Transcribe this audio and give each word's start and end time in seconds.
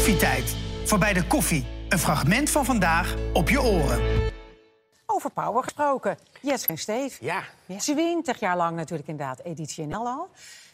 Koffietijd. 0.00 0.56
Voorbij 0.84 1.12
de 1.12 1.26
koffie. 1.26 1.66
Een 1.88 1.98
fragment 1.98 2.50
van 2.50 2.64
vandaag 2.64 3.14
op 3.32 3.48
je 3.48 3.62
oren. 3.62 4.32
Over 5.06 5.30
Power 5.30 5.62
gesproken. 5.62 6.18
Jets 6.40 6.66
en 6.66 6.78
Steve. 6.78 7.24
Ja. 7.24 7.42
20 7.78 8.40
jaar 8.40 8.56
lang 8.56 8.76
natuurlijk 8.76 9.08
inderdaad 9.08 9.40
editie 9.40 9.86
NL 9.86 10.06
al. 10.06 10.28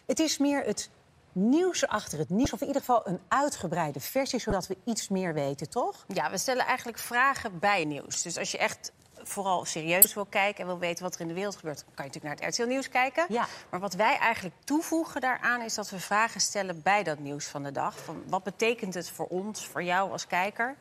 Het 0.07 0.19
is 0.19 0.39
meer 0.39 0.63
het 0.65 0.91
nieuws 1.33 1.87
achter 1.87 2.19
het 2.19 2.29
nieuws. 2.29 2.53
Of 2.53 2.61
in 2.61 2.67
ieder 2.67 2.83
geval 2.83 3.09
een 3.09 3.21
uitgebreide 3.29 4.01
versie, 4.01 4.41
zodat 4.41 4.67
we 4.67 4.77
iets 4.85 5.09
meer 5.09 5.35
weten, 5.35 5.71
toch? 5.71 6.05
Ja, 6.09 6.31
we 6.31 6.39
stellen 6.39 6.67
eigenlijk 6.67 6.99
vragen 6.99 7.59
bij 7.59 7.85
nieuws. 7.85 8.23
Dus 8.23 8.39
als 8.39 8.51
je 8.51 8.59
echt 8.59 8.93
vooral 9.29 9.65
serieus 9.65 10.15
wil 10.15 10.25
kijken 10.25 10.61
en 10.61 10.67
wil 10.67 10.79
weten 10.79 11.03
wat 11.05 11.15
er 11.15 11.21
in 11.21 11.29
de 11.29 11.35
wereld 11.35 11.57
gebeurt, 11.57 11.85
kan 11.95 12.05
je 12.05 12.13
natuurlijk 12.13 12.41
naar 12.41 12.49
het 12.49 12.59
RTL 12.59 12.69
Nieuws 12.69 12.89
kijken. 12.89 13.27
Ja. 13.29 13.47
Maar 13.71 13.81
wat 13.81 13.95
wij 13.95 14.19
eigenlijk 14.19 14.55
toevoegen 14.65 15.21
daaraan 15.21 15.63
is 15.63 15.75
dat 15.75 15.91
we 15.91 16.01
vragen 16.01 16.41
stellen 16.41 16.83
bij 16.83 17.03
dat 17.03 17.19
nieuws 17.19 17.47
van 17.47 17.63
de 17.63 17.73
dag. 17.73 17.99
Van 17.99 18.23
wat 18.27 18.43
betekent 18.43 18.95
het 18.95 19.11
voor 19.11 19.27
ons, 19.27 19.67
voor 19.67 19.83
jou 19.83 20.13
als 20.13 20.27
kijker? 20.27 20.77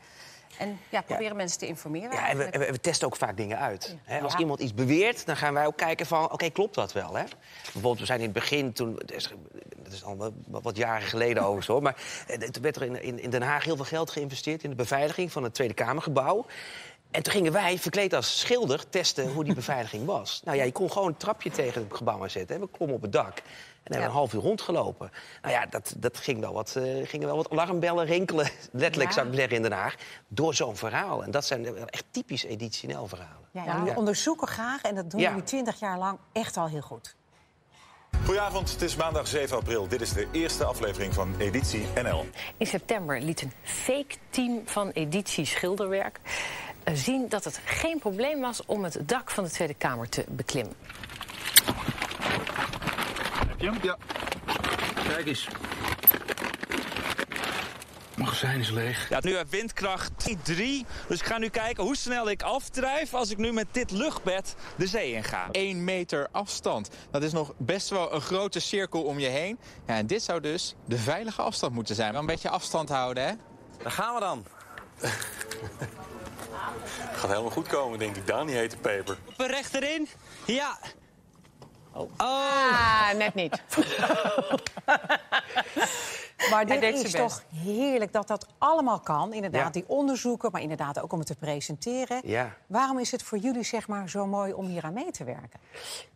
En 0.57 0.79
ja, 0.89 1.01
proberen 1.01 1.35
mensen 1.35 1.59
te 1.59 1.67
informeren. 1.67 2.11
Ja, 2.11 2.29
en 2.29 2.37
we, 2.37 2.49
we, 2.71 2.79
testen 2.79 3.07
ook 3.07 3.15
vaak 3.15 3.37
dingen 3.37 3.59
uit. 3.59 3.95
Als 4.21 4.35
iemand 4.35 4.59
iets 4.59 4.73
beweert, 4.73 5.25
dan 5.25 5.37
gaan 5.37 5.53
wij 5.53 5.65
ook 5.65 5.77
kijken 5.77 6.05
van... 6.05 6.31
oké, 6.31 6.49
klopt 6.49 6.75
dat 6.75 6.93
wel? 6.93 7.15
Hè? 7.15 7.23
Bijvoorbeeld, 7.63 7.99
we 7.99 8.05
zijn 8.05 8.19
in 8.19 8.25
het 8.25 8.33
begin, 8.33 8.73
toen, 8.73 8.95
dat 8.95 9.11
is, 9.91 10.03
al 10.03 10.33
wat, 10.47 10.77
jaren 10.77 11.07
geleden 11.07 11.41
overigens 11.43 11.67
hoor... 11.67 11.81
maar 11.81 11.95
eh, 12.27 12.37
toen 12.37 12.63
werd 12.63 12.75
er 12.75 13.03
in, 13.03 13.19
in 13.19 13.29
Den 13.29 13.41
Haag 13.41 13.63
heel 13.63 13.75
veel 13.75 13.85
geld 13.85 14.09
geïnvesteerd... 14.09 14.63
in 14.63 14.69
de 14.69 14.75
beveiliging 14.75 15.31
van 15.31 15.43
het 15.43 15.53
Tweede 15.53 15.73
Kamergebouw. 15.73 16.45
En 17.15 17.23
toen 17.23 17.33
gingen 17.33 17.51
wij, 17.51 17.77
verkleed 17.79 18.13
als 18.13 18.39
schilder, 18.39 18.89
testen 18.89 19.31
hoe 19.33 19.43
die 19.43 19.53
beveiliging 19.63 20.05
was. 20.05 20.41
Nou 20.43 20.57
ja, 20.57 20.63
je 20.63 20.71
kon 20.71 20.91
gewoon 20.91 21.07
een 21.07 21.17
trapje 21.17 21.49
tegen 21.51 21.81
het 21.83 21.97
gebouw 21.97 22.21
aanzetten. 22.23 22.55
En 22.55 22.61
we 22.61 22.69
klommen 22.71 22.95
op 22.95 23.01
het 23.01 23.11
dak. 23.11 23.37
En 23.37 23.43
hebben 23.91 23.99
we 23.99 24.05
een 24.05 24.11
half 24.11 24.33
uur 24.33 24.41
rondgelopen. 24.41 25.11
Nou 25.41 25.53
ja, 25.53 25.65
dat, 25.65 25.93
dat 25.97 26.17
ging 26.17 26.39
wel 26.39 26.53
wat, 26.53 26.75
eh, 26.75 26.83
gingen 27.07 27.27
wel 27.27 27.35
wat 27.35 27.49
alarmbellen 27.49 28.05
rinkelen, 28.05 28.49
letterlijk 28.71 29.09
Ja. 29.09 29.15
zou 29.15 29.27
ik 29.27 29.33
zeggen 29.35 29.55
in 29.55 29.61
Den 29.61 29.71
Haag, 29.71 29.95
door 30.27 30.53
zo'n 30.53 30.75
verhaal. 30.75 31.23
En 31.23 31.31
dat 31.31 31.45
zijn 31.45 31.89
echt 31.89 32.05
typisch 32.11 32.43
editioneel 32.43 33.07
verhalen. 33.07 33.47
Ja, 33.51 33.77
jullie 33.77 33.97
onderzoeken 33.97 34.47
graag 34.47 34.81
en 34.81 34.95
dat 34.95 35.11
doen 35.11 35.19
Ja. 35.19 35.29
jullie 35.29 35.43
20 35.43 35.79
jaar 35.79 35.97
lang 35.97 36.17
echt 36.31 36.57
al 36.57 36.67
heel 36.67 36.81
goed. 36.81 37.15
Goedenavond, 38.25 38.71
het 38.71 38.81
is 38.81 38.95
maandag 38.95 39.27
7 39.27 39.57
april. 39.57 39.87
Dit 39.87 40.01
is 40.01 40.13
de 40.13 40.27
eerste 40.31 40.63
aflevering 40.65 41.13
van 41.13 41.35
Editie 41.37 41.85
NL. 42.03 42.25
In 42.57 42.65
september 42.67 43.21
liet 43.21 43.41
een 43.41 43.51
fake 43.63 44.15
team 44.29 44.61
van 44.65 44.89
Editie 44.89 45.45
Schilderwerk 45.45 46.19
zien 46.93 47.29
dat 47.29 47.43
het 47.43 47.59
geen 47.65 47.99
probleem 47.99 48.41
was 48.41 48.65
om 48.65 48.83
het 48.83 48.97
dak 49.01 49.31
van 49.31 49.43
de 49.43 49.49
Tweede 49.49 49.73
Kamer 49.73 50.09
te 50.09 50.25
beklimmen. 50.27 50.75
Heb 53.47 53.59
je 53.59 53.65
hem? 53.65 53.77
Ja. 53.81 53.97
Kijk 55.07 55.27
eens. 55.27 55.47
Magazijn 58.15 58.59
is 58.59 58.69
leeg. 58.69 59.09
Ja, 59.09 59.19
nu 59.21 59.35
heb 59.35 59.49
windkracht 59.49 60.11
3. 60.43 60.85
Dus 61.07 61.19
ik 61.19 61.25
ga 61.25 61.37
nu 61.37 61.49
kijken 61.49 61.83
hoe 61.83 61.95
snel 61.95 62.29
ik 62.29 62.41
afdrijf 62.41 63.13
als 63.13 63.29
ik 63.29 63.37
nu 63.37 63.51
met 63.51 63.67
dit 63.71 63.91
luchtbed 63.91 64.55
de 64.75 64.87
zee 64.87 65.11
in 65.11 65.23
ga. 65.23 65.47
1 65.51 65.83
meter 65.83 66.27
afstand. 66.31 66.89
Dat 67.11 67.23
is 67.23 67.31
nog 67.31 67.53
best 67.57 67.89
wel 67.89 68.13
een 68.13 68.21
grote 68.21 68.59
cirkel 68.59 69.03
om 69.03 69.19
je 69.19 69.27
heen. 69.27 69.57
Ja, 69.87 69.95
en 69.95 70.07
dit 70.07 70.23
zou 70.23 70.41
dus 70.41 70.75
de 70.85 70.97
veilige 70.97 71.41
afstand 71.41 71.73
moeten 71.73 71.95
zijn. 71.95 72.11
Wel 72.11 72.21
een 72.21 72.25
beetje 72.25 72.49
afstand 72.49 72.89
houden, 72.89 73.25
hè? 73.25 73.33
Daar 73.83 73.91
gaan 73.91 74.13
we 74.13 74.19
dan. 74.19 74.45
Gaat 77.13 77.29
helemaal 77.29 77.51
goed 77.51 77.67
komen, 77.67 77.99
denk 77.99 78.15
ik, 78.15 78.27
Daan, 78.27 78.47
die 78.47 78.55
hete 78.55 78.77
peper. 78.77 79.17
Rechterin. 79.37 80.07
Ja. 80.45 80.77
Oh. 81.93 82.11
Ah, 82.17 83.13
net 83.17 83.33
niet. 83.35 83.61
Maar 86.49 86.65
dit 86.65 86.83
is 86.83 87.11
toch 87.11 87.43
heerlijk 87.63 88.13
dat 88.13 88.27
dat 88.27 88.47
allemaal 88.57 88.99
kan. 88.99 89.33
Inderdaad, 89.33 89.63
Ja. 89.65 89.69
die 89.69 89.83
onderzoeken, 89.87 90.51
maar 90.51 90.61
inderdaad 90.61 90.99
ook 90.99 91.13
om 91.13 91.19
het 91.19 91.27
te 91.27 91.35
presenteren. 91.35 92.21
Ja. 92.23 92.55
Waarom 92.67 92.99
is 92.99 93.11
het 93.11 93.23
voor 93.23 93.37
jullie 93.37 93.63
zeg 93.63 93.87
maar, 93.87 94.09
zo 94.09 94.25
mooi 94.25 94.53
om 94.53 94.65
hier 94.65 94.83
aan 94.83 94.93
mee 94.93 95.11
te 95.11 95.23
werken? 95.23 95.59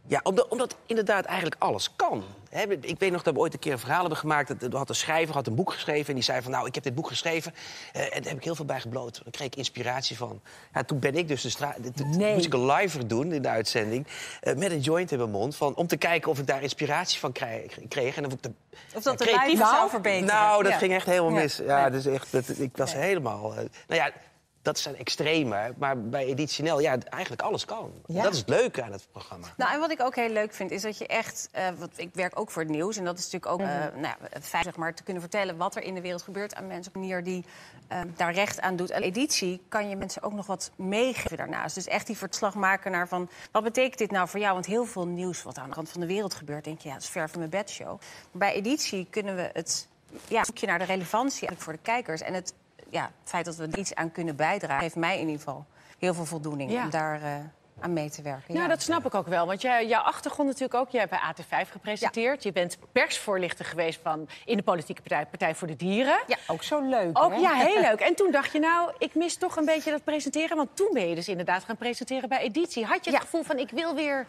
Ja, 0.07 0.19
omdat, 0.23 0.47
omdat 0.47 0.75
inderdaad 0.85 1.25
eigenlijk 1.25 1.61
alles 1.61 1.95
kan. 1.95 2.23
Hè, 2.49 2.63
ik 2.81 2.99
weet 2.99 3.11
nog 3.11 3.23
dat 3.23 3.33
we 3.33 3.39
ooit 3.39 3.53
een 3.53 3.59
keer 3.59 3.71
een 3.71 3.79
verhaal 3.79 3.99
hebben 3.99 4.17
gemaakt. 4.17 4.49
Er 4.63 4.75
had 4.77 4.89
een 4.89 4.95
schrijver 4.95 5.35
had 5.35 5.47
een 5.47 5.55
boek 5.55 5.71
geschreven 5.73 6.07
en 6.07 6.13
die 6.13 6.23
zei 6.23 6.41
van... 6.41 6.51
nou, 6.51 6.67
ik 6.67 6.75
heb 6.75 6.83
dit 6.83 6.95
boek 6.95 7.07
geschreven 7.07 7.53
eh, 7.93 8.01
en 8.03 8.09
daar 8.09 8.23
heb 8.23 8.37
ik 8.37 8.43
heel 8.43 8.55
veel 8.55 8.65
bij 8.65 8.79
gebloot. 8.79 9.13
Daar 9.23 9.31
kreeg 9.31 9.47
ik 9.47 9.55
inspiratie 9.55 10.17
van. 10.17 10.41
Ja, 10.73 10.83
toen 10.83 10.99
ben 10.99 11.15
ik 11.15 11.27
dus 11.27 11.41
de 11.41 11.49
straat... 11.49 11.77
Nee. 12.17 12.33
moest 12.33 12.45
ik 12.45 12.53
een 12.53 12.65
live 12.65 13.05
doen 13.05 13.33
in 13.33 13.41
de 13.41 13.47
uitzending... 13.49 14.07
eh, 14.41 14.55
met 14.55 14.71
een 14.71 14.79
joint 14.79 15.11
in 15.11 15.17
mijn 15.17 15.29
mond, 15.31 15.55
van, 15.55 15.75
om 15.75 15.87
te 15.87 15.97
kijken 15.97 16.31
of 16.31 16.39
ik 16.39 16.47
daar 16.47 16.61
inspiratie 16.61 17.19
van 17.19 17.31
kreeg. 17.31 17.77
kreeg. 17.87 18.17
En 18.17 18.25
of, 18.25 18.33
ik 18.33 18.43
de, 18.43 18.51
Of 18.95 19.03
dat 19.03 19.17
de 19.17 19.25
kreeg- 19.25 19.45
live 19.45 19.65
zou 19.65 19.89
verbeteren. 19.89 20.25
Nou, 20.35 20.63
dat 20.63 20.71
Ja. 20.71 20.77
ging 20.77 20.93
echt 20.93 21.05
helemaal 21.05 21.31
Ja. 21.31 21.35
mis. 21.39 21.57
Ja, 21.57 21.89
dus 21.89 22.05
echt, 22.05 22.31
dat, 22.31 22.49
ik 22.59 22.77
was 22.77 22.93
helemaal... 22.93 23.51
eh, 23.51 23.57
nou 23.57 24.01
ja, 24.01 24.11
dat 24.61 24.79
zijn 24.79 24.97
extreme, 24.97 25.73
maar 25.77 26.01
bij 26.01 26.25
Editioneel, 26.25 26.79
ja, 26.79 26.97
eigenlijk 27.09 27.41
alles 27.41 27.65
kan. 27.65 27.91
Ja. 28.05 28.23
Dat 28.23 28.33
is 28.33 28.39
het 28.39 28.49
leuke 28.49 28.83
aan 28.83 28.91
het 28.91 29.07
programma. 29.11 29.47
Nou, 29.57 29.73
en 29.73 29.79
wat 29.79 29.91
ik 29.91 30.01
ook 30.01 30.15
heel 30.15 30.29
leuk 30.29 30.53
vind, 30.53 30.71
is 30.71 30.81
dat 30.81 30.97
je 30.97 31.07
echt... 31.07 31.49
eh, 31.51 31.67
wat, 31.77 31.89
ik 31.95 32.09
werk 32.13 32.39
ook 32.39 32.51
voor 32.51 32.61
het 32.61 32.71
nieuws. 32.71 32.97
En 32.97 33.03
dat 33.03 33.17
is 33.17 33.31
natuurlijk 33.31 33.51
ook 33.51 33.59
eh, 33.59 33.67
nou, 33.67 34.01
ja, 34.01 34.17
het 34.29 34.45
feit 34.45 34.63
zeg 34.63 34.75
maar, 34.75 34.93
te 34.93 35.03
kunnen 35.03 35.21
vertellen... 35.21 35.57
wat 35.57 35.75
er 35.75 35.83
in 35.83 35.93
de 35.93 36.01
wereld 36.01 36.21
gebeurt 36.21 36.55
aan 36.55 36.67
mensen 36.67 36.87
op 36.87 36.95
een 36.95 37.07
manier 37.07 37.23
die 37.23 37.45
eh, 37.87 38.01
daar 38.15 38.33
recht 38.33 38.61
aan 38.61 38.75
doet. 38.75 38.89
En 38.89 39.01
editie 39.01 39.61
kan 39.69 39.89
je 39.89 39.95
mensen 39.95 40.23
ook 40.23 40.33
nog 40.33 40.45
wat 40.45 40.71
meegeven 40.75 41.37
daarnaast. 41.37 41.75
Dus 41.75 41.87
echt 41.87 42.07
die 42.07 42.17
verslag 42.17 42.55
maken 42.55 42.91
naar 42.91 43.07
van... 43.07 43.29
wat 43.51 43.63
betekent 43.63 43.97
dit 43.97 44.11
nou 44.11 44.27
voor 44.27 44.39
jou? 44.39 44.53
Want 44.53 44.65
heel 44.65 44.85
veel 44.85 45.07
nieuws 45.07 45.43
wat 45.43 45.57
aan 45.57 45.69
de 45.69 45.75
kant 45.75 45.89
van 45.89 46.01
de 46.01 46.07
wereld 46.07 46.33
gebeurt... 46.33 46.63
denk 46.63 46.81
je, 46.81 46.87
ja, 46.87 46.93
dat 46.93 47.03
is 47.03 47.09
ver 47.09 47.29
van 47.29 47.39
mijn 47.39 47.51
bedshow. 47.51 47.87
Maar 47.87 47.99
bij 48.31 48.53
editie 48.53 49.07
kunnen 49.09 49.35
we 49.35 49.49
het... 49.53 49.87
Ja, 50.27 50.43
zoek 50.43 50.57
je 50.57 50.67
naar 50.67 50.79
de 50.79 50.85
relevantie 50.85 51.47
eigenlijk 51.47 51.61
voor 51.61 51.73
de 51.73 51.79
kijkers. 51.81 52.21
En 52.21 52.33
het, 52.33 52.53
ja, 52.91 53.01
het 53.03 53.29
feit 53.29 53.45
dat 53.45 53.55
we 53.55 53.67
er 53.71 53.77
iets 53.77 53.95
aan 53.95 54.11
kunnen 54.11 54.35
bijdragen... 54.35 54.81
heeft 54.83 54.95
mij 54.95 55.13
in 55.19 55.25
ieder 55.27 55.37
geval 55.37 55.65
heel 55.97 56.13
veel 56.13 56.25
voldoening 56.25 56.71
Ja. 56.71 56.83
om 56.83 56.89
daar... 56.89 57.21
eh, 57.21 57.31
aan 57.81 57.93
mee 57.93 58.09
te 58.09 58.21
werken. 58.21 58.53
Nou, 58.53 58.67
dat 58.67 58.81
snap 58.81 59.05
ik 59.05 59.15
ook 59.15 59.27
wel. 59.27 59.45
Want 59.45 59.61
jij, 59.61 59.87
jouw 59.87 60.01
achtergrond 60.01 60.47
natuurlijk 60.47 60.73
ook. 60.79 60.89
Jij 60.89 60.99
hebt 61.09 61.11
bij 61.11 61.19
AT5 61.65 61.69
gepresenteerd. 61.71 62.43
Je 62.43 62.51
bent 62.51 62.77
persvoorlichter 62.91 63.65
geweest 63.65 63.99
van, 64.03 64.29
in 64.45 64.57
de 64.57 64.63
politieke 64.63 65.01
partij, 65.01 65.25
partij 65.25 65.55
voor 65.55 65.67
de 65.67 65.75
Dieren. 65.75 66.19
Ja. 66.27 66.37
Ook 66.47 66.63
zo 66.63 66.81
leuk, 66.81 67.19
Ook, 67.23 67.31
hè? 67.31 67.37
ja, 67.37 67.53
heel 67.67 67.81
leuk. 67.81 67.99
En 67.99 68.15
toen 68.15 68.31
dacht 68.31 68.51
je, 68.51 68.59
nou, 68.59 68.91
ik 68.97 69.15
mis 69.15 69.35
toch 69.37 69.55
een 69.55 69.65
beetje 69.65 69.91
dat 69.91 70.03
presenteren. 70.03 70.57
Want 70.57 70.69
toen 70.75 70.89
ben 70.93 71.09
je 71.09 71.15
dus 71.15 71.27
inderdaad 71.27 71.63
gaan 71.63 71.77
presenteren 71.77 72.29
bij 72.29 72.39
Editie. 72.39 72.85
Had 72.85 73.05
je 73.05 73.11
het 73.11 73.19
Ja. 73.19 73.25
gevoel 73.25 73.43
van, 73.43 73.57
ik 73.57 73.69
wil 73.69 73.95
weer 73.95 74.25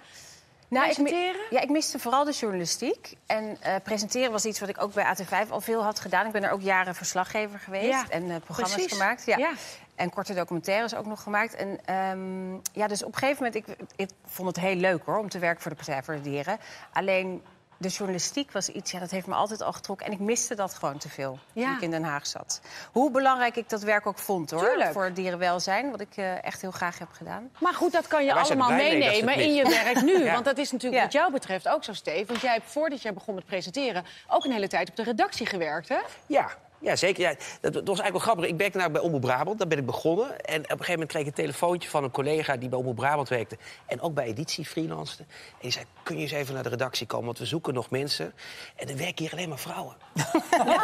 Nou, 0.70 0.88
ik, 0.88 0.94
presenteren? 0.94 1.40
ja, 1.50 1.60
ik 1.60 1.68
miste 1.68 1.98
vooral 1.98 2.24
de 2.24 2.32
journalistiek. 2.32 3.14
En 3.26 3.56
eh, 3.60 3.74
presenteren 3.82 4.32
was 4.32 4.44
iets 4.44 4.60
wat 4.60 4.68
ik 4.68 4.82
ook 4.82 4.92
bij 4.92 5.16
AT5 5.16 5.48
al 5.50 5.60
veel 5.60 5.82
had 5.82 6.00
gedaan. 6.00 6.26
Ik 6.26 6.32
ben 6.32 6.42
er 6.44 6.50
ook 6.50 6.60
jaren 6.60 6.94
verslaggever 6.94 7.58
geweest 7.58 7.86
Ja, 7.88 8.04
en 8.08 8.30
eh, 8.30 8.36
programma's 8.44 8.74
precies. 8.74 8.92
gemaakt. 8.92 9.26
Ja. 9.26 9.36
Ja. 9.36 9.52
En 9.94 10.10
korte 10.10 10.34
documentaires 10.34 10.94
ook 10.94 11.06
nog 11.06 11.22
gemaakt. 11.22 11.54
En 11.54 11.78
ehm, 11.84 12.52
ja, 12.72 12.86
dus 12.86 13.02
op 13.02 13.12
een 13.12 13.18
gegeven 13.18 13.44
moment, 13.44 13.68
ik, 13.68 13.76
ik 13.96 14.10
vond 14.26 14.48
het 14.48 14.64
heel 14.64 14.74
leuk 14.76 15.02
hoor, 15.04 15.18
om 15.18 15.28
te 15.28 15.38
werken 15.38 15.62
voor 15.62 15.70
de 15.70 15.76
Partij 15.76 16.02
voor 16.02 16.14
de 16.14 16.20
Dieren. 16.20 16.58
Alleen 16.92 17.42
de 17.80 17.88
journalistiek 17.88 18.52
was 18.52 18.68
iets, 18.68 18.90
ja, 18.90 18.98
dat 18.98 19.10
heeft 19.10 19.26
me 19.26 19.34
altijd 19.34 19.62
al 19.62 19.72
getrokken. 19.72 20.06
En 20.06 20.12
ik 20.12 20.18
miste 20.18 20.54
dat 20.54 20.74
gewoon 20.74 20.98
te 20.98 21.08
veel 21.08 21.38
Ja. 21.52 21.64
toen 21.66 21.74
ik 21.76 21.80
in 21.82 21.90
Den 21.90 22.02
Haag 22.04 22.26
zat. 22.26 22.60
Hoe 22.92 23.10
belangrijk 23.10 23.56
ik 23.56 23.68
dat 23.68 23.82
werk 23.82 24.06
ook 24.06 24.18
vond 24.18 24.50
hoor, 24.50 24.60
Tuurlijk. 24.68 24.92
voor 24.92 25.12
dierenwelzijn. 25.12 25.90
Wat 25.90 26.00
ik 26.00 26.16
eh, 26.16 26.44
echt 26.44 26.60
heel 26.60 26.70
graag 26.70 26.98
heb 26.98 27.08
gedaan. 27.12 27.50
Maar 27.60 27.74
goed, 27.74 27.92
dat 27.92 28.06
kan 28.06 28.24
je 28.24 28.34
allemaal 28.34 28.70
meenemen 28.70 29.34
in 29.34 29.54
je 29.54 29.68
werk 29.68 30.02
nu. 30.02 30.18
Ja. 30.24 30.32
Want 30.32 30.44
dat 30.44 30.58
is 30.58 30.72
natuurlijk 30.72 31.00
Ja. 31.00 31.06
wat 31.06 31.12
jou 31.16 31.32
betreft 31.32 31.68
ook 31.68 31.84
zo, 31.84 31.92
Steve. 31.92 32.24
Want 32.26 32.40
jij 32.40 32.52
hebt 32.52 32.70
voordat 32.70 33.02
jij 33.02 33.12
begon 33.12 33.34
met 33.34 33.44
presenteren... 33.46 34.04
ook 34.28 34.44
een 34.44 34.52
hele 34.52 34.68
tijd 34.68 34.88
op 34.88 34.96
de 34.96 35.02
redactie 35.02 35.46
gewerkt, 35.46 35.88
hè? 35.88 35.98
Ja, 36.26 36.50
ja 36.80 36.96
zeker. 36.96 37.22
Ja, 37.22 37.34
dat, 37.60 37.72
dat 37.72 37.86
was 37.86 38.00
eigenlijk 38.00 38.12
wel 38.12 38.20
grappig. 38.20 38.46
Ik 38.46 38.56
werkte 38.56 38.78
nou 38.78 38.90
bij 38.90 39.00
Omroep 39.00 39.20
Brabant, 39.20 39.58
daar 39.58 39.68
ben 39.68 39.78
ik 39.78 39.86
begonnen. 39.86 40.40
En 40.40 40.56
op 40.56 40.62
een 40.62 40.68
gegeven 40.70 40.92
moment 40.92 41.10
kreeg 41.10 41.22
ik 41.22 41.28
een 41.28 41.34
telefoontje 41.34 41.88
van 41.88 42.04
een 42.04 42.10
collega... 42.10 42.56
die 42.56 42.68
bij 42.68 42.78
Omroep 42.78 42.96
Brabant 42.96 43.28
werkte 43.28 43.56
en 43.86 44.00
ook 44.00 44.14
bij 44.14 44.26
Editie 44.26 44.64
freelancede. 44.64 45.22
En 45.22 45.58
die 45.60 45.70
zei, 45.70 45.84
kun 46.02 46.16
je 46.16 46.22
eens 46.22 46.32
even 46.32 46.54
naar 46.54 46.62
de 46.62 46.68
redactie 46.68 47.06
komen, 47.06 47.26
want 47.26 47.38
we 47.38 47.46
zoeken 47.46 47.74
nog 47.74 47.90
mensen. 47.90 48.34
En 48.76 48.88
er 48.88 48.96
werken 48.96 49.24
hier 49.24 49.32
alleen 49.32 49.48
maar 49.48 49.58
vrouwen. 49.58 49.96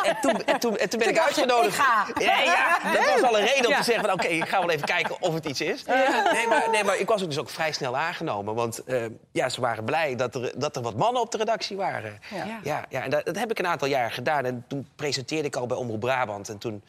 En, 0.04 0.16
toen, 0.20 0.44
en, 0.44 0.58
toen, 0.58 0.76
en 0.76 0.88
toen 0.88 0.98
ben 0.98 1.08
ik 1.08 1.18
uitgenodigd. 1.18 1.76
ik 1.76 1.82
ga. 1.82 2.06
Ja, 2.18 2.42
ja, 2.42 2.92
dat 2.92 3.20
was 3.20 3.22
al 3.22 3.38
een 3.38 3.46
reden 3.46 3.66
om 3.66 3.76
te 3.76 3.82
zeggen 3.82 4.04
van... 4.04 4.12
oké, 4.12 4.26
ik 4.26 4.48
ga 4.48 4.60
wel 4.60 4.70
even 4.70 4.86
kijken 4.86 5.22
of 5.22 5.34
het 5.34 5.44
iets 5.44 5.60
is. 5.60 5.84
Nee, 6.32 6.46
maar, 6.48 6.68
nee, 6.70 6.84
maar 6.84 6.98
ik 6.98 7.08
was 7.08 7.22
ook 7.22 7.28
dus 7.28 7.38
ook 7.38 7.50
vrij 7.50 7.72
snel 7.72 7.96
aangenomen. 7.96 8.54
Want 8.54 8.84
eh, 8.84 9.04
ja, 9.32 9.48
ze 9.48 9.60
waren 9.60 9.84
blij 9.84 10.16
dat 10.16 10.34
er, 10.34 10.52
dat 10.56 10.76
er 10.76 10.82
wat 10.82 10.96
mannen 10.96 11.22
op 11.22 11.30
de 11.30 11.38
redactie 11.38 11.76
waren. 11.76 12.20
Ja. 12.34 12.60
Ja, 12.62 12.84
ja, 12.88 13.02
en 13.02 13.10
dat, 13.10 13.24
dat 13.24 13.38
heb 13.38 13.50
ik 13.50 13.58
een 13.58 13.66
aantal 13.66 13.88
jaar 13.88 14.10
gedaan. 14.10 14.44
En 14.44 14.64
toen 14.68 14.88
presenteerde 14.96 15.46
ik 15.46 15.56
al 15.56 15.66
bij 15.66 15.76
Omroep 15.86 16.00
Brabant. 16.00 16.48
En 16.48 16.58
toen 16.58 16.82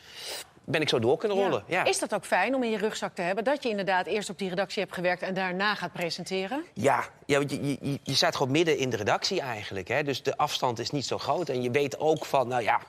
ben 0.63 0.81
ik 0.81 0.89
zo 0.89 0.99
door 0.99 1.17
kunnen 1.17 1.37
rollen. 1.37 1.63
Ja. 1.67 1.83
Is 1.83 1.99
dat 1.99 2.13
ook 2.13 2.25
fijn 2.25 2.55
om 2.55 2.63
in 2.63 2.69
je 2.69 2.77
rugzak 2.77 3.15
te 3.15 3.21
hebben? 3.21 3.43
Dat 3.43 3.63
je 3.63 3.69
inderdaad 3.69 4.05
eerst 4.05 4.29
op 4.29 4.37
die 4.37 4.49
redactie 4.49 4.81
hebt 4.81 4.93
gewerkt... 4.93 5.21
en 5.21 5.33
daarna 5.33 5.75
gaat 5.75 5.93
presenteren? 5.93 6.63
Ja, 6.73 7.03
ja 7.25 7.37
want 7.37 7.51
je, 7.51 7.77
je, 7.81 7.99
je 8.03 8.15
staat 8.15 8.35
gewoon 8.35 8.51
midden 8.51 8.77
in 8.77 8.89
de 8.89 8.97
redactie 8.97 9.41
eigenlijk. 9.41 9.87
Hè? 9.87 10.03
Dus 10.03 10.23
de 10.23 10.37
afstand 10.37 10.79
is 10.79 10.91
niet 10.91 11.05
zo 11.05 11.17
groot. 11.17 11.49
En 11.49 11.61
je 11.61 11.71
weet 11.71 11.99
ook 11.99 12.25
van, 12.25 12.47
nou 12.47 12.63
ja, 12.63 12.81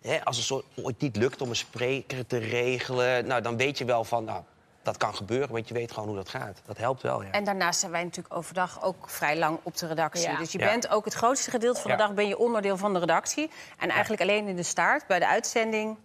hè, 0.00 0.24
als 0.24 0.36
het 0.36 0.46
zo 0.46 0.62
ooit 0.82 1.00
niet 1.00 1.16
lukt 1.16 1.40
om 1.40 1.48
een 1.48 1.56
spreker 1.56 2.26
te 2.26 2.36
regelen... 2.36 3.26
Nou, 3.26 3.42
dan 3.42 3.56
weet 3.56 3.78
je 3.78 3.84
wel 3.84 4.04
van, 4.04 4.24
nou, 4.24 4.42
dat 4.84 4.96
kan 4.96 5.14
gebeuren, 5.14 5.52
want 5.52 5.68
je 5.68 5.74
weet 5.74 5.92
gewoon 5.92 6.08
hoe 6.08 6.16
dat 6.16 6.28
gaat. 6.28 6.60
Dat 6.66 6.76
helpt 6.78 7.02
wel, 7.02 7.22
ja. 7.22 7.30
En 7.30 7.44
daarnaast 7.44 7.80
zijn 7.80 7.92
wij 7.92 8.02
natuurlijk 8.04 8.34
overdag 8.34 8.82
ook 8.82 9.08
vrij 9.10 9.38
lang 9.38 9.58
op 9.62 9.76
de 9.76 9.86
redactie. 9.86 10.28
Ja. 10.30 10.36
Dus 10.38 10.52
je 10.52 10.58
Ja. 10.58 10.64
bent 10.66 10.88
ook 10.88 11.04
het 11.04 11.14
grootste 11.14 11.50
gedeelte 11.50 11.80
van 11.80 11.90
de 11.90 11.96
Ja. 11.96 12.02
dag 12.06 12.14
ben 12.14 12.28
je 12.28 12.38
onderdeel 12.38 12.76
van 12.76 12.92
de 12.92 12.98
redactie. 12.98 13.50
En 13.78 13.90
eigenlijk 13.90 14.22
alleen 14.22 14.46
in 14.48 14.56
de 14.56 14.62
staart, 14.62 15.06
bij 15.06 15.18
de 15.18 15.26
uitzending, 15.28 15.96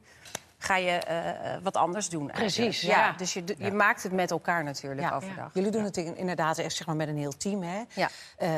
ga 0.62 0.76
je 0.76 0.92
eh, 0.92 1.30
eh, 1.56 1.62
wat 1.64 1.76
anders 1.76 2.10
doen. 2.10 2.30
eigenlijk. 2.32 2.56
Precies, 2.56 2.82
ja. 2.82 3.12
Dus 3.18 3.34
je, 3.34 3.44
je 3.58 3.72
maakt 3.72 4.04
het 4.04 4.12
met 4.12 4.32
elkaar 4.32 4.64
natuurlijk 4.64 5.14
overdag. 5.14 5.50
Jullie 5.54 5.72
doen 5.72 5.84
het 5.84 5.98
in- 5.98 6.18
inderdaad 6.18 6.58
echt 6.58 6.76
zeg 6.76 6.88
maar, 6.88 6.96
met 6.96 7.08
een 7.08 7.18
heel 7.18 7.38
team. 7.38 7.64
Hè? 7.64 7.82
Ja. 7.94 8.10
Eh, 8.38 8.50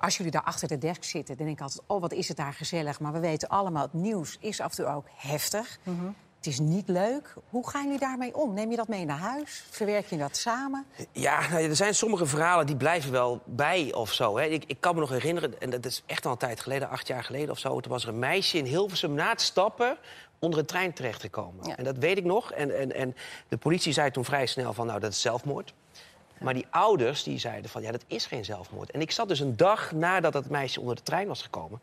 als 0.00 0.16
jullie 0.16 0.32
daar 0.32 0.42
achter 0.42 0.68
de 0.68 0.78
desk 0.78 1.04
zitten, 1.04 1.36
dan 1.36 1.46
denk 1.46 1.58
ik 1.58 1.64
altijd... 1.64 1.82
oh, 1.86 2.00
wat 2.00 2.12
is 2.12 2.28
het 2.28 2.36
daar 2.36 2.52
gezellig. 2.52 3.00
Maar 3.00 3.12
we 3.12 3.18
weten 3.18 3.48
allemaal, 3.48 3.82
het 3.82 3.92
nieuws 3.92 4.36
is 4.40 4.60
af 4.60 4.70
en 4.70 4.76
toe 4.84 4.94
ook 4.94 5.06
heftig. 5.16 5.78
Mhm. 5.82 6.04
Het 6.42 6.52
is 6.52 6.58
niet 6.58 6.88
leuk. 6.88 7.34
Hoe 7.48 7.68
gaan 7.68 7.84
jullie 7.84 7.98
daarmee 7.98 8.34
om? 8.36 8.54
Neem 8.54 8.70
je 8.70 8.76
dat 8.76 8.88
mee 8.88 9.04
naar 9.04 9.18
huis? 9.18 9.64
Verwerk 9.70 10.06
je 10.06 10.16
dat 10.16 10.36
samen? 10.36 10.86
Ja, 11.12 11.48
nou 11.48 11.68
er 11.68 11.76
zijn 11.76 11.94
sommige 11.94 12.26
verhalen 12.26 12.66
die 12.66 12.76
blijven 12.76 13.12
wel 13.12 13.40
bij 13.44 13.92
of 13.92 14.12
zo. 14.12 14.38
Hè. 14.38 14.44
Ik, 14.44 14.64
ik 14.66 14.76
kan 14.80 14.94
me 14.94 15.00
nog 15.00 15.10
herinneren, 15.10 15.60
en 15.60 15.70
dat 15.70 15.84
is 15.84 16.02
echt 16.06 16.26
al 16.26 16.32
een 16.32 16.38
tijd 16.38 16.60
geleden, 16.60 16.88
acht 16.88 17.06
jaar 17.06 17.24
geleden 17.24 17.50
of 17.50 17.58
zo. 17.58 17.80
Toen 17.80 17.92
was 17.92 18.02
er 18.02 18.08
een 18.08 18.18
meisje 18.18 18.58
in 18.58 18.64
Hilversum 18.64 19.14
na 19.14 19.28
het 19.28 19.40
stappen 19.40 19.96
onder 20.38 20.58
een 20.58 20.66
trein 20.66 20.92
terechtgekomen. 20.92 21.66
Ja. 21.66 21.76
En 21.76 21.84
dat 21.84 21.96
weet 21.98 22.16
ik 22.16 22.24
nog. 22.24 22.52
En, 22.52 22.78
en, 22.78 22.94
en 22.94 23.16
de 23.48 23.56
politie 23.56 23.92
zei 23.92 24.10
toen 24.10 24.24
vrij 24.24 24.46
snel 24.46 24.72
van, 24.72 24.86
nou, 24.86 25.00
dat 25.00 25.12
is 25.12 25.20
zelfmoord. 25.20 25.74
Maar 26.40 26.54
die 26.54 26.66
ouders 26.70 27.22
die 27.22 27.38
zeiden 27.38 27.70
van, 27.70 27.82
ja, 27.82 27.90
dat 27.90 28.04
is 28.06 28.26
geen 28.26 28.44
zelfmoord. 28.44 28.90
En 28.90 29.00
ik 29.00 29.10
zat 29.10 29.28
dus 29.28 29.40
een 29.40 29.56
dag 29.56 29.92
nadat 29.92 30.32
dat 30.32 30.48
meisje 30.48 30.80
onder 30.80 30.96
de 30.96 31.02
trein 31.02 31.28
was 31.28 31.42
gekomen... 31.42 31.80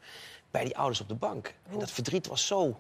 bij 0.52 0.64
die 0.64 0.78
ouders 0.78 1.02
op 1.02 1.08
de 1.08 1.16
bank. 1.16 1.54
En 1.72 1.80
dat 1.80 1.92
verdriet 1.92 2.28
was 2.28 2.48
zo 2.48 2.78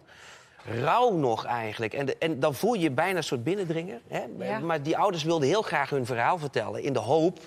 rauw 0.66 1.12
nog 1.12 1.46
eigenlijk. 1.46 1.94
En, 1.94 2.06
de- 2.06 2.16
en 2.20 2.40
dan 2.40 2.56
voel 2.56 2.74
je 2.74 2.80
je 2.82 2.92
bijna 2.92 3.18
een 3.18 3.24
soort 3.24 3.44
binnendringer. 3.44 4.00
Hè? 4.08 4.24
Ja. 4.40 4.60
Maar 4.60 4.84
die 4.84 4.98
ouders 4.98 5.24
wilden 5.24 5.48
heel 5.48 5.62
graag 5.62 5.90
hun 5.90 6.06
verhaal 6.06 6.38
vertellen... 6.38 6.84
in 6.84 6.94
de 6.94 7.00
hoop 7.00 7.40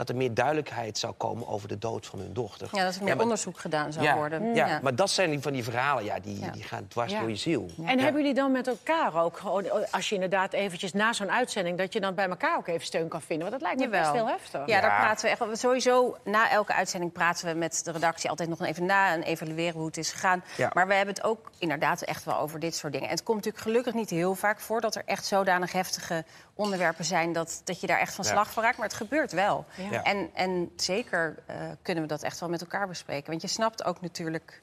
dat 0.00 0.08
er 0.08 0.16
meer 0.16 0.34
duidelijkheid 0.34 0.98
zou 0.98 1.12
komen 1.12 1.48
over 1.48 1.68
de 1.68 1.78
dood 1.78 2.06
van 2.06 2.18
hun 2.18 2.32
dochter. 2.32 2.68
Ja, 2.72 2.84
dat 2.84 2.94
er 2.94 3.02
meer 3.04 3.14
maar- 3.14 3.22
onderzoek 3.22 3.58
gedaan 3.58 3.92
zou 3.92 4.04
ja, 4.04 4.14
worden. 4.16 4.54
Ja, 4.54 4.78
maar 4.82 4.94
dat 4.94 5.10
zijn 5.10 5.30
die 5.30 5.40
van 5.40 5.52
die 5.52 5.64
verhalen, 5.64 6.04
ja, 6.04 6.18
die, 6.20 6.40
Ja. 6.40 6.50
die 6.50 6.62
gaan 6.62 6.88
dwars 6.88 7.12
Ja. 7.12 7.20
door 7.20 7.28
je 7.28 7.36
ziel. 7.36 7.70
En 7.84 7.98
hebben 7.98 8.20
jullie 8.20 8.34
dan 8.36 8.52
met 8.52 8.66
elkaar 8.66 9.22
ook 9.22 9.38
gewoon, 9.38 9.64
als 9.90 10.08
je 10.08 10.14
inderdaad 10.14 10.52
eventjes 10.52 10.92
na 10.92 11.12
zo'n 11.12 11.30
uitzending, 11.30 11.78
dat 11.78 11.92
je 11.92 12.00
dan 12.00 12.14
bij 12.14 12.28
elkaar 12.28 12.56
ook 12.56 12.66
even 12.66 12.86
steun 12.86 13.08
kan 13.08 13.20
vinden? 13.22 13.50
Want 13.50 13.60
dat 13.62 13.70
lijkt 13.76 13.90
me 13.92 13.98
best 13.98 14.12
heel 14.12 14.28
heftig. 14.28 14.66
Ja, 14.66 14.80
daar 14.80 14.96
praten 15.00 15.24
we 15.24 15.44
echt. 15.46 15.58
Sowieso 15.58 16.16
na 16.24 16.50
elke 16.50 16.72
uitzending 16.74 17.12
praten 17.12 17.46
we 17.46 17.54
met 17.54 17.80
de 17.84 17.90
redactie 17.92 18.30
altijd 18.30 18.48
nog 18.48 18.62
even 18.62 18.84
na 18.86 19.12
en 19.12 19.22
evalueren 19.22 19.74
hoe 19.76 19.86
het 19.86 19.96
is 19.96 20.10
gegaan. 20.12 20.44
Ja. 20.56 20.70
Maar 20.74 20.86
we 20.86 20.94
hebben 20.94 21.14
het 21.14 21.24
ook 21.24 21.50
inderdaad 21.58 22.02
echt 22.02 22.24
wel 22.24 22.38
over 22.38 22.60
dit 22.60 22.74
soort 22.76 22.92
dingen. 22.92 23.08
En 23.08 23.14
het 23.14 23.22
komt 23.22 23.36
natuurlijk 23.36 23.64
gelukkig 23.64 23.94
niet 23.94 24.10
heel 24.10 24.34
vaak 24.34 24.60
voor 24.60 24.80
dat 24.80 24.94
er 24.94 25.02
echt 25.06 25.26
zodanig 25.26 25.72
heftige 25.72 26.24
onderwerpen 26.54 27.04
zijn 27.04 27.32
dat, 27.32 27.60
dat 27.64 27.80
je 27.80 27.86
daar 27.86 27.98
echt 27.98 28.14
van 28.14 28.24
Ja. 28.24 28.30
slag 28.30 28.50
van 28.52 28.62
raakt. 28.62 28.76
Maar 28.76 28.86
het 28.86 28.96
gebeurt 28.96 29.32
wel. 29.32 29.64
Ja. 29.90 30.02
En, 30.02 30.30
en 30.34 30.70
zeker 30.76 31.34
eh, 31.46 31.56
kunnen 31.82 32.02
we 32.02 32.08
dat 32.08 32.22
echt 32.22 32.40
wel 32.40 32.48
met 32.48 32.60
elkaar 32.60 32.88
bespreken. 32.88 33.30
Want 33.30 33.42
je 33.42 33.48
snapt 33.48 33.84
ook 33.84 34.00
natuurlijk 34.00 34.62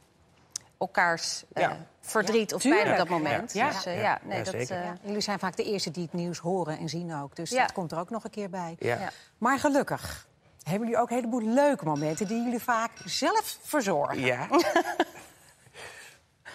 elkaars 0.77 1.43
eh, 1.53 1.63
Ja. 1.63 1.77
verdriet 2.01 2.53
of 2.53 2.61
pijn 2.61 2.91
op 2.91 2.97
dat 2.97 3.09
moment. 3.09 3.53
Ja. 3.53 3.69
Dus, 3.69 3.85
eh, 3.85 3.95
Ja. 3.95 4.01
ja, 4.01 4.19
nee, 4.23 4.37
Ja, 4.37 4.43
dat, 4.43 4.53
zeker. 4.53 4.97
Jullie 5.01 5.21
zijn 5.21 5.39
vaak 5.39 5.55
de 5.55 5.63
eerste 5.63 5.91
die 5.91 6.03
het 6.03 6.13
nieuws 6.13 6.37
horen 6.37 6.77
en 6.77 6.89
zien 6.89 7.15
ook. 7.15 7.35
Dus 7.35 7.49
Ja. 7.49 7.61
dat 7.61 7.71
komt 7.71 7.91
er 7.91 7.99
ook 7.99 8.09
nog 8.09 8.23
een 8.23 8.29
keer 8.29 8.49
bij. 8.49 8.75
Ja. 8.79 8.99
Ja. 8.99 9.09
Maar 9.37 9.59
gelukkig 9.59 10.27
hebben 10.63 10.87
jullie 10.87 11.01
ook 11.01 11.09
een 11.09 11.15
heleboel 11.15 11.41
leuke 11.53 11.85
momenten... 11.85 12.27
die 12.27 12.43
jullie 12.43 12.59
vaak 12.59 12.91
zelf 13.05 13.57
verzorgen. 13.61 14.19
Ja. 14.19 14.47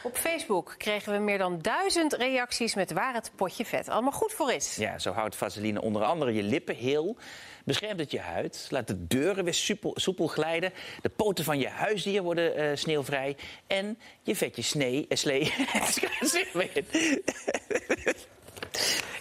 Op 0.04 0.16
Facebook 0.16 0.75
kregen 0.78 1.12
we 1.12 1.19
meer 1.19 1.38
dan 1.38 1.58
duizend 1.58 2.12
reacties 2.12 2.75
met 2.75 2.93
waar 2.93 3.14
het 3.14 3.31
potje 3.37 3.64
vet 3.64 3.88
allemaal 3.88 4.12
goed 4.12 4.32
voor 4.32 4.52
is. 4.52 4.76
Ja, 4.76 4.99
zo 4.99 5.12
houdt 5.12 5.37
vaseline 5.37 5.81
onder 5.81 6.02
andere 6.02 6.32
je 6.32 6.43
lippen 6.43 6.75
heel. 6.75 7.16
Beschermt 7.64 8.00
het 8.00 8.10
je 8.10 8.20
huid. 8.20 8.66
Laat 8.70 8.87
de 8.87 9.06
deuren 9.06 9.44
weer 9.44 9.54
soepel, 9.54 9.93
soepel 9.94 10.26
glijden. 10.26 10.72
De 11.02 11.08
poten 11.08 11.44
van 11.44 11.58
je 11.58 11.69
huisdier 11.69 12.22
worden 12.22 12.56
eh, 12.56 12.76
sneeuwvrij. 12.76 13.37
En 13.66 13.99
je 14.22 14.37
vet 14.37 14.56
je 14.56 14.62
snee, 14.62 15.06
eh, 15.08 15.16
slee. 15.16 15.52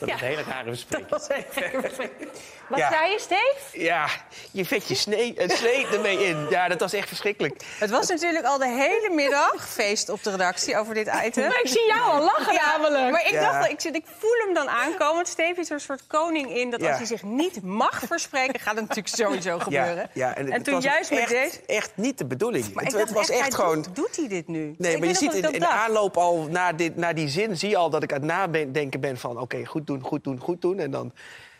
Dat 0.07 0.09
is 0.09 0.21
een 0.21 0.27
hele 0.27 0.43
rare 0.43 0.69
bespreking. 0.69 1.09
Wat 2.69 2.79
Ja. 2.79 2.89
zei 2.91 3.11
je, 3.11 3.19
Steve? 3.19 3.83
ja, 3.83 4.07
je 4.51 4.65
vet 4.65 4.87
je 4.87 4.95
snee, 4.95 5.33
een 5.41 5.49
slee 5.49 5.87
ermee 5.87 6.25
in. 6.27 6.47
Ja, 6.49 6.67
dat 6.67 6.79
was 6.79 6.93
echt 6.93 7.07
verschrikkelijk. 7.07 7.61
Het 7.79 7.89
was 7.89 8.07
natuurlijk 8.09 8.45
al 8.45 8.57
de 8.57 8.67
hele 8.67 9.09
middag 9.15 9.69
feest 9.69 10.09
op 10.09 10.23
de 10.23 10.31
redactie 10.31 10.77
over 10.77 10.93
dit 10.93 11.11
item. 11.25 11.47
Maar 11.47 11.59
ik 11.61 11.67
zie 11.67 11.85
jou 11.87 12.01
al 12.01 12.23
lachen 12.23 12.55
namelijk. 12.55 13.11
Maar 13.11 13.25
ik 13.25 13.31
Ja. 13.31 13.51
dacht, 13.51 13.69
ik, 13.71 13.79
zit- 13.81 13.95
ik 13.95 14.05
voel 14.19 14.35
hem 14.45 14.53
dan 14.53 14.69
aankomen. 14.69 15.15
Want 15.15 15.27
Stevie 15.27 15.59
is 15.59 15.67
er 15.67 15.73
een 15.73 15.79
soort 15.81 16.03
koning 16.07 16.55
in. 16.55 16.69
Dat 16.69 16.81
Ja. 16.81 16.87
als 16.87 16.97
hij 16.97 17.05
zich 17.05 17.23
niet 17.23 17.63
mag 17.63 18.01
verspreken, 18.07 18.59
gaat 18.59 18.75
het 18.75 18.87
natuurlijk 18.87 19.15
sowieso 19.15 19.59
gebeuren. 19.59 20.09
Ja, 20.13 20.27
ja, 20.27 20.35
en, 20.35 20.63
toen 20.63 20.73
was 20.73 20.83
juist 20.83 21.09
met 21.09 21.19
echt, 21.19 21.29
deze... 21.29 21.59
echt 21.65 21.91
niet 21.95 22.17
de 22.17 22.25
bedoeling. 22.25 22.73
Maar 22.73 22.83
het, 22.83 22.93
ik 22.93 22.99
het 22.99 23.13
dacht 23.13 23.27
was 23.27 23.37
echt 23.37 23.55
gewoon... 23.55 23.81
Doet, 23.81 23.95
doet 23.95 24.15
hij 24.15 24.27
dit 24.27 24.47
nu? 24.47 24.75
Nee, 24.77 24.91
Ik 24.93 24.99
maar 24.99 25.07
je 25.07 25.13
ziet 25.15 25.27
dat 25.31 25.35
in, 25.35 25.59
dat 25.59 25.69
de 25.69 25.75
aanloop 25.75 26.17
al 26.17 26.47
naar, 26.49 26.75
dit, 26.75 26.95
naar 26.95 27.15
die 27.15 27.27
zin... 27.29 27.57
zie 27.57 27.69
je 27.69 27.77
al 27.77 27.89
dat 27.89 28.03
ik 28.03 28.13
aan 28.13 28.17
het 28.17 28.27
nadenken 28.53 28.99
ben 28.99 29.17
van... 29.17 29.39
oké, 29.39 29.65
goed 29.65 29.87
doen, 29.93 30.01
goed 30.01 30.23
doen, 30.23 30.39
goed 30.39 30.61
doen. 30.61 30.79
En 30.79 30.91
dan, 30.91 31.11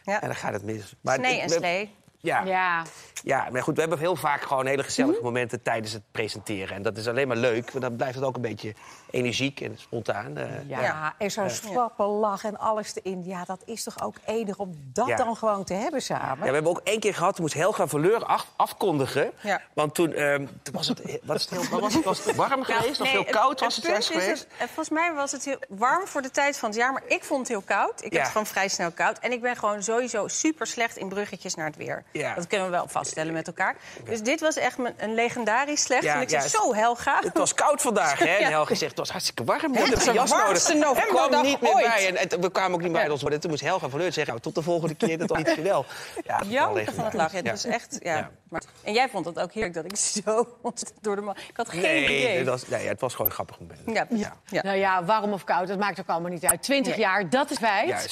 Ja. 0.04 0.22
en 0.22 0.28
dan 0.28 0.36
gaat 0.36 0.54
het 0.54 0.64
mis. 0.64 0.96
Maar 1.02 1.16
Snee 1.18 1.36
ik- 1.36 1.42
en 1.42 1.50
slee. 1.50 1.94
Ja, 2.22 2.42
ja. 2.44 2.84
Ja, 3.24 3.48
maar 3.52 3.64
goed, 3.64 3.74
we 3.76 3.80
hebben 3.82 4.00
heel 4.00 4.16
vaak 4.16 4.42
gewoon 4.42 4.66
hele 4.66 4.84
gezellige 4.84 5.16
Mhm. 5.18 5.24
momenten... 5.26 5.62
tijdens 5.62 5.94
het 5.94 6.02
presenteren. 6.12 6.76
En 6.76 6.82
dat 6.82 6.98
is 6.98 7.08
alleen 7.08 7.28
maar 7.28 7.38
leuk, 7.38 7.72
want 7.72 7.84
dan 7.84 7.96
blijft 7.96 8.16
het 8.16 8.24
ook 8.24 8.36
een 8.36 8.42
beetje 8.42 8.74
energiek 9.12 9.62
en 9.62 9.78
spontaan. 9.78 10.38
eh. 10.38 10.70
Ja, 10.70 11.14
en 11.18 11.32
zo'n 11.32 11.50
slappe 11.50 12.04
lach 12.04 12.44
en 12.44 12.58
alles 12.60 12.96
erin. 12.96 13.24
Ja, 13.26 13.44
dat 13.46 13.62
is 13.66 13.84
toch 13.84 14.04
ook 14.04 14.16
enig 14.26 14.58
om 14.58 14.72
dat 14.94 15.08
Ja. 15.08 15.16
dan 15.16 15.36
gewoon 15.38 15.64
te 15.64 15.74
hebben 15.74 16.02
samen? 16.02 16.38
Ja, 16.38 16.46
we 16.48 16.54
hebben 16.54 16.72
ook 16.72 16.82
één 16.84 17.00
keer 17.00 17.14
gehad, 17.14 17.34
toen 17.36 17.44
moest 17.44 17.56
Helga 17.56 17.88
Verleur 17.88 18.26
af, 18.26 18.48
afkondigen. 18.56 19.32
Ja. 19.42 19.62
Want 19.74 19.96
toen, 19.96 20.14
ehm, 20.14 20.46
toen 20.64 20.74
was, 20.74 20.88
het, 20.88 21.20
was, 21.24 21.42
het 21.42 21.50
heel, 21.70 21.80
was, 21.80 21.94
het, 21.94 22.04
was 22.04 22.26
het 22.26 22.36
warm 22.36 22.64
geweest 22.64 23.02
of 23.02 23.08
Nee, 23.14 23.24
heel 23.24 23.32
koud 23.32 23.60
was 23.60 23.76
het 23.76 23.86
juist 23.86 24.10
is 24.10 24.16
geweest? 24.22 24.48
eh, 24.58 24.66
volgens 24.66 24.90
mij 24.90 25.14
was 25.14 25.32
het 25.32 25.46
heel 25.46 25.60
warm 25.70 26.08
voor 26.08 26.22
de 26.22 26.32
tijd 26.32 26.58
van 26.58 26.70
het 26.70 26.78
jaar. 26.78 26.92
Maar 26.94 27.04
ik 27.08 27.24
vond 27.24 27.40
het 27.40 27.48
heel 27.48 27.62
koud. 27.62 28.04
Ik 28.04 28.12
Ja. 28.12 28.16
heb 28.16 28.22
het 28.22 28.32
gewoon 28.32 28.48
vrij 28.48 28.68
snel 28.68 28.92
koud. 28.92 29.20
En 29.20 29.32
ik 29.32 29.42
ben 29.42 29.56
gewoon 29.56 29.84
sowieso 29.84 30.28
super 30.28 30.68
slecht 30.68 30.98
in 30.98 31.10
bruggetjes 31.10 31.56
naar 31.56 31.66
het 31.66 31.76
weer. 31.76 32.04
Ja. 32.12 32.36
Dat 32.36 32.48
kunnen 32.48 32.66
we 32.68 32.74
wel 32.74 32.88
vaststellen 32.88 33.34
met 33.34 33.48
elkaar. 33.48 33.76
Dus 34.04 34.22
dit 34.22 34.40
was 34.40 34.56
echt 34.56 34.78
een 34.98 35.14
legendarisch 35.14 35.82
slecht. 35.82 36.04
Ja, 36.04 36.16
en 36.16 36.22
ik 36.22 36.30
ja, 36.30 36.40
het- 36.42 36.50
zo 36.52 36.74
Helga. 36.74 37.20
Het 37.24 37.38
was 37.38 37.54
koud 37.54 37.82
vandaag, 37.82 38.20
hè? 38.20 38.26
En 38.36 38.40
Ja. 38.40 38.50
Helga 38.50 38.76
zegt, 38.76 38.92
het 38.92 39.00
was 39.00 39.10
hartstikke 39.10 39.44
warm. 39.44 39.76
Het 39.76 39.92
is 39.92 40.06
een 40.06 40.14
de 40.14 40.20
jas 40.20 40.30
nodig. 40.30 40.46
warmste 40.46 40.72
En 40.72 40.80
we 40.80 40.86
novemberdag 40.86 41.28
kwamen 41.28 41.46
niet 41.46 41.62
meer 41.62 41.74
ooit. 41.74 41.86
bij. 41.86 42.08
En, 42.08 42.30
en 42.32 42.42
we 42.42 42.52
kwamen 42.52 42.74
ook 42.74 42.82
niet 42.82 42.92
bij 42.92 43.10
ons. 43.10 43.24
Maar 43.24 43.40
toen 43.40 43.50
moest 43.52 43.64
Helga 43.64 43.90
Verleur 43.90 44.12
zeggen, 44.14 44.28
nou, 44.34 44.40
tot 44.44 44.56
de 44.56 44.62
volgende 44.62 44.96
keer. 44.96 45.18
Dat 45.18 45.30
was 45.30 45.38
niet. 45.38 45.56
Ja, 45.56 45.74
was 45.74 45.86
wel 46.26 46.42
Janken 46.48 46.94
van 46.94 47.04
het 47.06 47.14
lachen. 47.14 47.38
Ja, 47.38 47.44
Ja. 47.44 47.52
was 47.52 47.66
echt, 47.66 47.98
ja. 48.02 48.16
Ja. 48.18 48.30
Maar, 48.50 48.62
en 48.84 48.94
jij 48.94 49.10
vond 49.10 49.26
het 49.26 49.40
ook 49.40 49.52
heerlijk 49.54 49.74
dat 49.76 49.86
ik 49.86 49.96
zo 50.26 50.58
door 51.02 51.16
de 51.16 51.22
man... 51.22 51.36
Ik 51.48 51.58
had 51.58 51.70
geen 51.70 51.82
Nee, 51.82 52.04
idee. 52.04 52.38
het 52.38 52.48
was, 52.48 52.68
nee, 52.68 52.88
het 52.88 53.02
was 53.02 53.14
gewoon 53.16 53.32
grappig. 53.32 53.58
Ja, 53.86 54.06
ja. 54.10 54.34
ja. 54.46 54.62
Nou 54.62 54.78
ja, 54.78 55.04
warm 55.04 55.34
of 55.34 55.44
koud, 55.44 55.68
dat 55.68 55.80
maakt 55.80 56.00
ook 56.00 56.08
allemaal 56.08 56.32
niet 56.32 56.46
uit. 56.46 56.64
20 56.64 56.92
Nee. 56.92 57.02
jaar, 57.02 57.30
dat 57.30 57.52
is. 57.52 57.60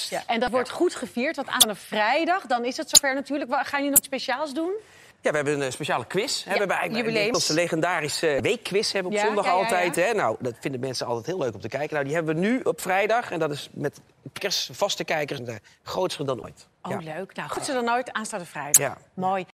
Ja. 0.10 0.22
En 0.28 0.40
dat 0.40 0.50
wordt 0.52 0.70
goed 0.70 0.96
gevierd, 0.96 1.36
want 1.36 1.48
aan 1.48 1.70
een 1.70 1.76
vrijdag, 1.76 2.46
dan 2.46 2.66
is 2.66 2.78
het 2.78 2.90
zover 2.90 3.14
natuurlijk. 3.16 3.52
Gaan 3.68 3.84
jullie 3.84 3.89
nog 3.90 3.98
iets 3.98 4.08
speciaals 4.08 4.54
doen? 4.54 4.72
Ja, 5.22 5.30
we 5.30 5.36
hebben 5.36 5.54
een 5.54 5.62
eh, 5.62 5.72
speciale 5.72 6.06
quiz. 6.06 6.44
hè. 6.44 6.52
we 6.52 6.58
hebben 6.58 6.78
eigenlijk 6.78 7.34
onze 7.36 7.54
legendarische 7.54 8.40
weekquiz 8.42 8.92
hebben 8.92 9.12
we 9.12 9.18
op 9.18 9.24
Ja, 9.24 9.28
zondag 9.28 9.46
ja, 9.46 9.52
altijd. 9.52 9.96
Hè? 9.96 10.14
Nou, 10.14 10.36
dat 10.40 10.54
vinden 10.60 10.80
mensen 10.80 11.06
altijd 11.06 11.26
heel 11.26 11.38
leuk 11.38 11.54
om 11.54 11.62
te 11.62 11.68
kijken. 11.68 11.94
Nou, 11.94 12.06
die 12.06 12.16
hebben 12.16 12.36
we 12.36 12.42
nu 12.42 12.60
op 12.64 12.82
vrijdag. 12.82 13.32
En 13.32 13.40
dat 13.40 13.52
is 13.52 13.70
met 13.72 14.00
pers 14.34 14.70
vaste 14.74 15.04
kijkers 15.04 15.40
de 15.40 15.60
grootste 15.84 16.24
dan 16.24 16.44
ooit. 16.44 16.68
Oh, 16.82 17.02
leuk. 17.02 17.36
Nou, 17.36 17.50
goed 17.50 17.66
zo 17.66 17.74
dan 17.74 17.84
nooit, 17.84 18.12
aanstaande 18.12 18.46
vrijdag. 18.46 18.82
Ja. 18.82 18.98
Mooi. 19.14 19.46